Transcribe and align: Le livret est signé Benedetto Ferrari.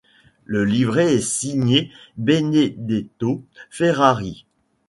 Le 0.45 0.65
livret 0.65 1.13
est 1.13 1.21
signé 1.21 1.91
Benedetto 2.17 3.43
Ferrari. 3.69 4.47